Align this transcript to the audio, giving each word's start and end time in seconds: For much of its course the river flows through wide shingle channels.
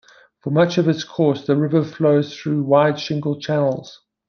For 0.39 0.49
much 0.49 0.79
of 0.79 0.87
its 0.89 1.03
course 1.03 1.45
the 1.45 1.55
river 1.55 1.83
flows 1.83 2.35
through 2.35 2.63
wide 2.63 2.99
shingle 2.99 3.39
channels. 3.39 3.99